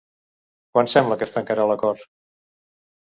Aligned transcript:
Quan 0.77 0.89
sembla 0.95 1.19
que 1.19 1.27
es 1.29 1.35
tancarà 1.35 1.67
l'acord? 1.73 2.09